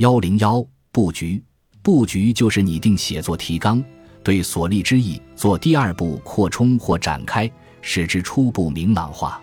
[0.00, 1.44] 幺零幺布局，
[1.82, 3.84] 布局就是拟定写作提纲，
[4.22, 7.50] 对所立之意做第二步扩充或展开，
[7.82, 9.38] 使之初步明朗化。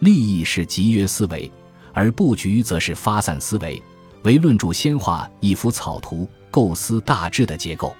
[0.00, 1.50] 立意是集约思维，
[1.94, 3.82] 而布局则是发散思维，
[4.22, 7.96] 为论著先画一幅草图，构思大致的结构。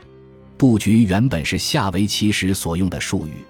[0.58, 3.42] 布局原本是下围棋时所用的术语，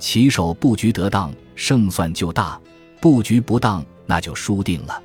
[0.00, 2.60] 棋手布局得当，胜算就大；
[3.00, 5.00] 布局不当，那就输定了。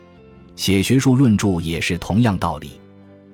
[0.55, 2.71] 写学术论著也是同样道理，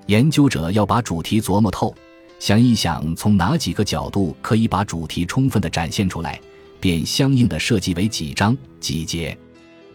[0.05, 1.93] 研究者要把主题琢磨透，
[2.39, 6.39] 想一想从哪几个角度可以把主题充分的展现出来，
[6.79, 9.37] 便相应的设计为几章几节。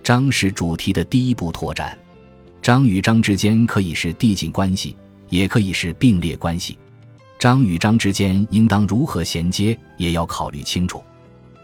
[0.02, 1.96] 章是主题的第一步拓展，
[2.60, 4.96] 章与章之间可以是递进关系，
[5.28, 6.76] 也可以是并列关系。
[7.38, 11.02] 章与章之间应当如何衔接，也要考虑清楚。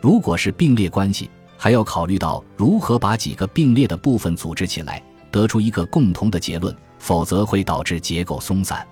[0.00, 5.02] 如果是并列关系，还要考虑到如何把几个并列的部分组织起来。
[5.30, 8.86] 得出一个共同的结论，否则会导致结构松散。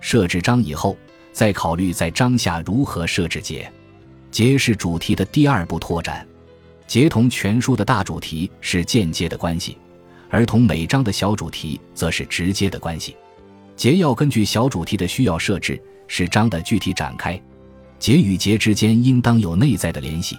[0.00, 0.96] 设置章以后，
[1.32, 3.70] 再考虑在章下如何设置节。
[4.30, 6.26] 节是主题的第二步拓展，
[6.86, 9.76] 节同全书的大主题是间接的关系，
[10.28, 13.16] 而同每章的小主题则是直接的关系。
[13.76, 17.40] 节要根据小主题的需要设置，使章的具体展开。
[17.98, 20.38] 节与节之间应当有内在的联系。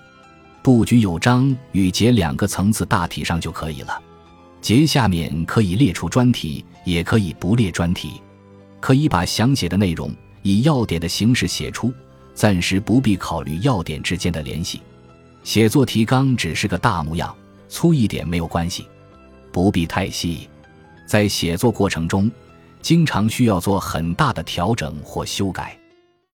[0.63, 4.01] 布局有章与节两个层次，大体上就可以了。
[4.61, 8.21] 节下面可以列出专题，也可以不列专题，
[8.79, 11.91] 可以把详写的内容以要点的形式写出，
[12.35, 14.79] 暂时不必考虑要点之间的联系。
[15.43, 17.35] 写作提纲只是个大模样，
[17.67, 18.85] 粗一点没有关系，
[19.51, 20.47] 不必太细。
[21.07, 22.31] 在写作过程中，
[22.83, 25.75] 经常需要做很大的调整或修改。